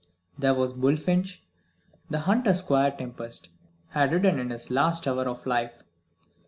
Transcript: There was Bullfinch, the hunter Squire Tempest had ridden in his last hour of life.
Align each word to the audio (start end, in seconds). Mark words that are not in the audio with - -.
There 0.35 0.55
was 0.55 0.73
Bullfinch, 0.73 1.43
the 2.09 2.21
hunter 2.21 2.55
Squire 2.55 2.89
Tempest 2.89 3.49
had 3.89 4.11
ridden 4.11 4.39
in 4.39 4.49
his 4.49 4.71
last 4.71 5.07
hour 5.07 5.25
of 5.29 5.45
life. 5.45 5.83